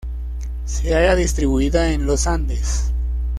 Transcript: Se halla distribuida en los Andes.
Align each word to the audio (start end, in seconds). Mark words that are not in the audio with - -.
Se 0.65 0.95
halla 0.95 1.13
distribuida 1.15 1.91
en 1.91 2.07
los 2.07 2.25
Andes. 2.25 2.91